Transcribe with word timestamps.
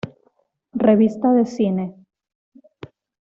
Revista 0.87 1.31
de 1.33 1.45
cine 1.45 1.93